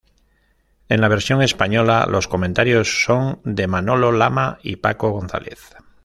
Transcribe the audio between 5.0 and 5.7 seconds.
González.